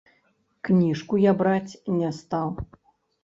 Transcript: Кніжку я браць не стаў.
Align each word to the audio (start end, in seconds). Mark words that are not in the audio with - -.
Кніжку 0.69 1.19
я 1.25 1.31
браць 1.43 1.73
не 1.99 2.09
стаў. 2.21 2.49